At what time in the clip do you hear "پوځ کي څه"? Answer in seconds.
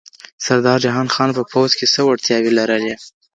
1.51-1.99